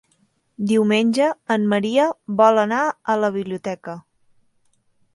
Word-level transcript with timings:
Diumenge 0.71 1.27
en 1.57 1.69
Maria 1.75 2.07
vol 2.41 2.65
anar 2.65 2.83
a 3.17 3.21
la 3.25 3.33
biblioteca. 3.39 3.99